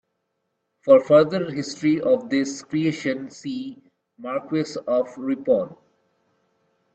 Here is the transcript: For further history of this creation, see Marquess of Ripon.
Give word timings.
For 0.83 0.99
further 0.99 1.51
history 1.51 2.01
of 2.01 2.27
this 2.31 2.63
creation, 2.63 3.29
see 3.29 3.83
Marquess 4.17 4.75
of 4.87 5.15
Ripon. 5.15 5.75